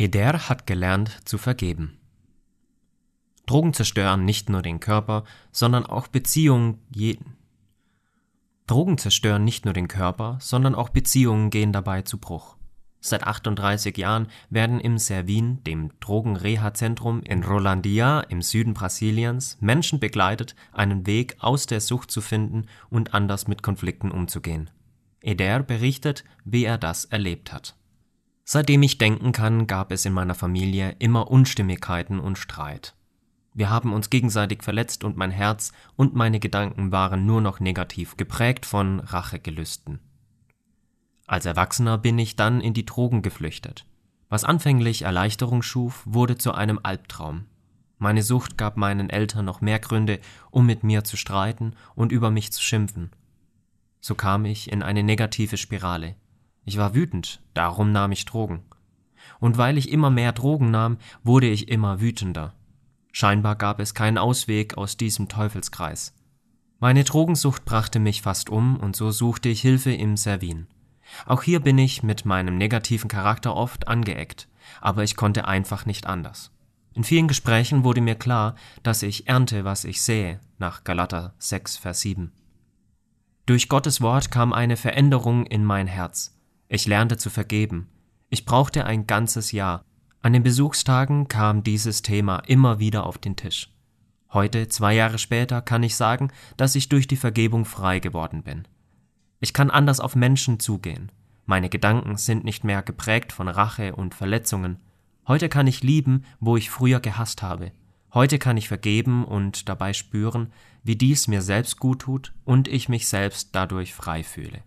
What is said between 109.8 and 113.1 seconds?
spüren, wie dies mir selbst gut tut und ich mich